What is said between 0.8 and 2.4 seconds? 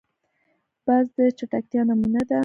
باز د چټکتیا نمونه ده